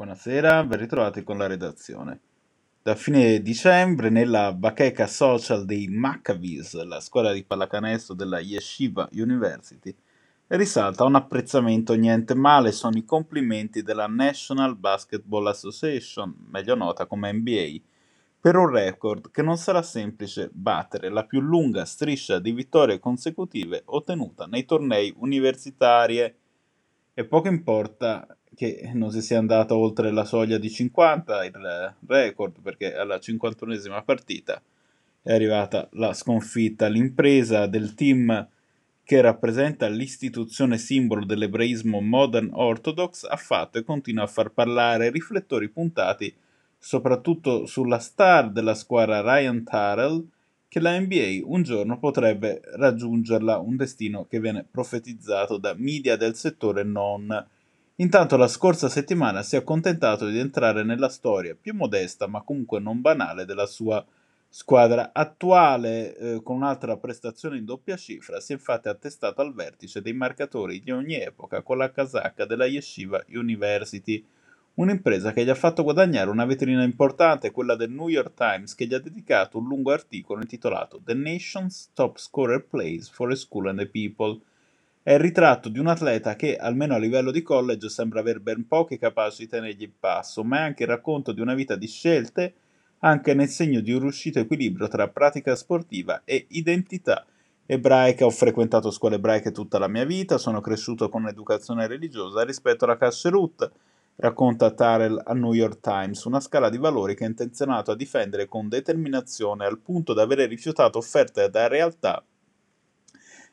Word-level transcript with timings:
Buonasera, 0.00 0.64
ben 0.64 0.78
ritrovati 0.78 1.22
con 1.22 1.36
la 1.36 1.46
redazione. 1.46 2.20
Da 2.82 2.94
fine 2.94 3.42
dicembre, 3.42 4.08
nella 4.08 4.50
bacheca 4.54 5.06
social 5.06 5.66
dei 5.66 5.88
Maccabees, 5.88 6.72
la 6.84 7.00
scuola 7.00 7.34
di 7.34 7.44
pallacanestro 7.44 8.14
della 8.14 8.40
Yeshiva 8.40 9.10
University, 9.12 9.94
risalta 10.46 11.04
un 11.04 11.16
apprezzamento 11.16 11.92
niente 11.92 12.34
male 12.34 12.72
sono 12.72 12.96
i 12.96 13.04
complimenti 13.04 13.82
della 13.82 14.06
National 14.06 14.74
Basketball 14.74 15.48
Association, 15.48 16.34
meglio 16.48 16.74
nota 16.74 17.04
come 17.04 17.30
NBA, 17.34 17.82
per 18.40 18.56
un 18.56 18.70
record 18.70 19.30
che 19.30 19.42
non 19.42 19.58
sarà 19.58 19.82
semplice 19.82 20.48
battere 20.50 21.10
la 21.10 21.26
più 21.26 21.40
lunga 21.40 21.84
striscia 21.84 22.38
di 22.38 22.52
vittorie 22.52 22.98
consecutive 22.98 23.82
ottenuta 23.84 24.46
nei 24.46 24.64
tornei 24.64 25.12
universitari. 25.18 26.38
E 27.20 27.26
poco 27.26 27.48
importa 27.48 28.26
che 28.54 28.92
non 28.94 29.10
si 29.10 29.20
sia 29.20 29.36
andato 29.36 29.76
oltre 29.76 30.10
la 30.10 30.24
soglia 30.24 30.56
di 30.56 30.70
50, 30.70 31.44
il 31.44 31.94
record, 32.06 32.62
perché 32.62 32.94
alla 32.94 33.16
51esima 33.16 34.02
partita 34.02 34.62
è 35.20 35.30
arrivata 35.30 35.86
la 35.92 36.14
sconfitta. 36.14 36.88
L'impresa 36.88 37.66
del 37.66 37.92
team 37.92 38.48
che 39.04 39.20
rappresenta 39.20 39.86
l'istituzione 39.86 40.78
simbolo 40.78 41.26
dell'ebraismo 41.26 42.00
modern 42.00 42.48
orthodox 42.54 43.24
ha 43.24 43.36
fatto 43.36 43.76
e 43.76 43.84
continua 43.84 44.24
a 44.24 44.26
far 44.26 44.48
parlare 44.52 45.10
riflettori 45.10 45.68
puntati 45.68 46.34
soprattutto 46.78 47.66
sulla 47.66 47.98
star 47.98 48.50
della 48.50 48.74
squadra 48.74 49.20
Ryan 49.20 49.62
Tarrell, 49.62 50.26
che 50.70 50.78
la 50.78 50.96
NBA 50.96 51.40
un 51.42 51.64
giorno 51.64 51.98
potrebbe 51.98 52.60
raggiungerla, 52.62 53.58
un 53.58 53.74
destino 53.74 54.26
che 54.26 54.38
viene 54.38 54.64
profetizzato 54.70 55.56
da 55.56 55.74
media 55.76 56.14
del 56.14 56.36
settore 56.36 56.84
non. 56.84 57.46
Intanto 57.96 58.36
la 58.36 58.46
scorsa 58.46 58.88
settimana 58.88 59.42
si 59.42 59.56
è 59.56 59.58
accontentato 59.58 60.28
di 60.28 60.38
entrare 60.38 60.84
nella 60.84 61.08
storia 61.08 61.56
più 61.60 61.74
modesta 61.74 62.28
ma 62.28 62.42
comunque 62.42 62.78
non 62.78 63.00
banale 63.00 63.44
della 63.44 63.66
sua 63.66 64.06
squadra 64.48 65.10
attuale 65.12 66.16
eh, 66.16 66.40
con 66.44 66.54
un'altra 66.56 66.96
prestazione 66.96 67.58
in 67.58 67.64
doppia 67.64 67.96
cifra. 67.96 68.38
Si 68.38 68.52
è 68.52 68.54
infatti 68.54 68.86
attestato 68.86 69.40
al 69.40 69.52
vertice 69.52 70.00
dei 70.00 70.12
marcatori 70.12 70.80
di 70.80 70.92
ogni 70.92 71.16
epoca 71.16 71.62
con 71.62 71.78
la 71.78 71.90
casacca 71.90 72.44
della 72.44 72.66
Yeshiva 72.66 73.24
University, 73.30 74.24
un'impresa 74.74 75.32
che 75.32 75.44
gli 75.44 75.50
ha 75.50 75.54
fatto 75.54 75.82
guadagnare 75.82 76.30
una 76.30 76.44
vetrina 76.44 76.82
importante, 76.82 77.50
quella 77.50 77.76
del 77.76 77.90
New 77.90 78.08
York 78.08 78.34
Times, 78.34 78.74
che 78.74 78.86
gli 78.86 78.94
ha 78.94 79.00
dedicato 79.00 79.58
un 79.58 79.66
lungo 79.66 79.92
articolo 79.92 80.40
intitolato 80.40 81.00
The 81.04 81.14
Nation's 81.14 81.90
Top 81.92 82.18
Scorer 82.18 82.64
Plays 82.64 83.08
for 83.08 83.30
a 83.30 83.34
School 83.34 83.68
and 83.68 83.78
the 83.78 83.86
People, 83.86 84.40
è 85.02 85.14
il 85.14 85.20
ritratto 85.20 85.68
di 85.68 85.78
un 85.78 85.86
atleta 85.86 86.36
che, 86.36 86.56
almeno 86.56 86.94
a 86.94 86.98
livello 86.98 87.30
di 87.30 87.42
college, 87.42 87.88
sembra 87.88 88.20
aver 88.20 88.40
ben 88.40 88.66
poche 88.66 88.98
capaci 88.98 89.44
di 89.44 89.48
tenergli 89.48 89.82
il 89.82 89.92
passo, 89.98 90.44
ma 90.44 90.58
è 90.58 90.62
anche 90.62 90.82
il 90.82 90.90
racconto 90.90 91.32
di 91.32 91.40
una 91.40 91.54
vita 91.54 91.74
di 91.74 91.86
scelte, 91.86 92.54
anche 92.98 93.32
nel 93.32 93.48
segno 93.48 93.80
di 93.80 93.92
un 93.92 94.00
riuscito 94.00 94.38
equilibrio 94.38 94.88
tra 94.88 95.08
pratica 95.08 95.56
sportiva 95.56 96.22
e 96.24 96.44
identità 96.50 97.24
ebraica. 97.64 98.26
Ho 98.26 98.30
frequentato 98.30 98.90
scuole 98.90 99.16
ebraiche 99.16 99.52
tutta 99.52 99.78
la 99.78 99.88
mia 99.88 100.04
vita, 100.04 100.36
sono 100.36 100.60
cresciuto 100.60 101.08
con 101.08 101.22
un'educazione 101.22 101.86
religiosa 101.86 102.44
rispetto 102.44 102.84
alla 102.84 102.98
kasherut, 102.98 103.70
racconta 104.20 104.70
Tarell 104.72 105.20
al 105.24 105.38
New 105.38 105.52
York 105.52 105.80
Times, 105.80 106.24
una 106.24 106.40
scala 106.40 106.68
di 106.68 106.78
valori 106.78 107.14
che 107.14 107.24
è 107.24 107.28
intenzionato 107.28 107.90
a 107.90 107.96
difendere 107.96 108.46
con 108.46 108.68
determinazione 108.68 109.64
al 109.64 109.80
punto 109.80 110.12
da 110.12 110.22
avere 110.22 110.46
rifiutato 110.46 110.98
offerte 110.98 111.50
da 111.50 111.68
realtà 111.68 112.24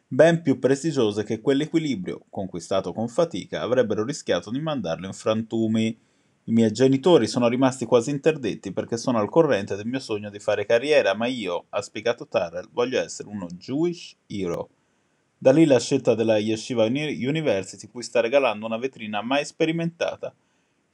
ben 0.09 0.41
più 0.41 0.57
prestigiose 0.57 1.23
che 1.23 1.41
quell'equilibrio, 1.41 2.25
conquistato 2.29 2.93
con 2.93 3.09
fatica, 3.09 3.61
avrebbero 3.61 4.05
rischiato 4.05 4.49
di 4.49 4.61
mandarlo 4.61 5.05
in 5.05 5.13
frantumi. 5.13 5.87
I 6.45 6.51
miei 6.53 6.71
genitori 6.71 7.27
sono 7.27 7.49
rimasti 7.49 7.85
quasi 7.85 8.09
interdetti 8.11 8.71
perché 8.71 8.95
sono 8.95 9.19
al 9.19 9.29
corrente 9.29 9.75
del 9.75 9.85
mio 9.85 9.99
sogno 9.99 10.29
di 10.29 10.39
fare 10.39 10.65
carriera, 10.65 11.13
ma 11.13 11.27
io, 11.27 11.65
ha 11.69 11.81
spiegato 11.81 12.25
Tarrell, 12.25 12.69
voglio 12.71 13.01
essere 13.01 13.27
uno 13.27 13.47
Jewish 13.47 14.15
hero. 14.27 14.69
Da 15.37 15.51
lì 15.51 15.65
la 15.65 15.79
scelta 15.79 16.15
della 16.15 16.37
Yeshiva 16.37 16.85
University 16.85 17.87
cui 17.87 18.01
sta 18.01 18.21
regalando 18.21 18.65
una 18.65 18.77
vetrina 18.77 19.21
mai 19.21 19.43
sperimentata 19.45 20.33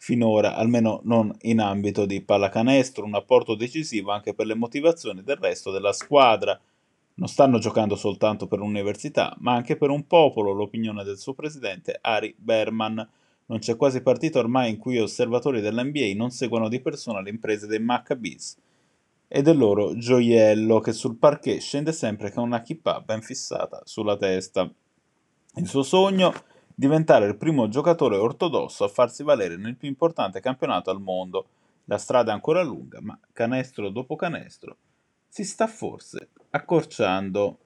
finora, 0.04 0.56
almeno 0.56 1.00
non 1.06 1.34
in 1.44 1.62
ambito 1.62 2.06
di 2.06 2.22
pallacanestro, 2.22 3.06
un 3.06 3.16
apporto 3.16 3.56
decisivo 3.56 4.12
anche 4.12 4.34
per 4.34 4.48
le 4.48 4.54
motivazioni 4.54 5.24
del 5.24 5.38
resto 5.38 5.72
della 5.72 5.94
squadra. 5.94 6.60
Non 7.16 7.30
stanno 7.30 7.58
giocando 7.58 7.96
soltanto 7.96 8.48
per 8.48 8.60
un'università, 8.60 9.34
ma 9.40 9.54
anche 9.54 9.78
per 9.78 9.92
un 9.92 10.06
popolo, 10.06 10.52
l'opinione 10.52 11.06
del 11.06 11.18
suo 11.18 11.34
presidente 11.34 11.98
Ari 12.02 12.36
Berman. 12.38 13.10
Non 13.46 13.60
c'è 13.60 13.78
quasi 13.78 14.02
partita 14.02 14.40
ormai 14.40 14.72
in 14.72 14.78
cui 14.78 15.00
osservatori 15.00 15.62
dell'NBA 15.62 16.12
non 16.18 16.32
seguono 16.32 16.68
di 16.68 16.82
persona 16.82 17.22
le 17.22 17.30
imprese 17.30 17.66
dei 17.66 17.80
Maccabees 17.80 18.58
e 19.30 19.42
del 19.42 19.58
loro 19.58 19.98
gioiello 19.98 20.82
che 20.82 20.92
sul 20.92 21.16
parquet 21.16 21.62
scende 21.62 21.94
sempre 21.94 22.34
con 22.34 22.44
una 22.44 22.62
kippa 22.62 23.00
ben 23.00 23.22
fissata 23.22 23.82
sulla 23.86 24.18
testa. 24.18 24.70
Il 25.56 25.68
suo 25.68 25.84
sogno 25.84 26.34
diventare 26.76 27.26
il 27.26 27.38
primo 27.38 27.68
giocatore 27.68 28.18
ortodosso 28.18 28.84
a 28.84 28.90
farsi 28.90 29.24
valere 29.24 29.58
nel 29.58 29.76
più 29.76 29.88
importante 29.88 30.40
campionato 30.40 30.90
al 30.90 31.02
mondo. 31.02 31.48
La 31.86 31.98
strada 31.98 32.32
è 32.32 32.34
ancora 32.34 32.64
lunga, 32.64 33.00
ma 33.02 33.18
canestro 33.34 33.90
dopo 33.90 34.16
canestro 34.16 34.78
si 35.34 35.44
sta 35.44 35.66
forse 35.66 36.30
accorciando 36.52 37.58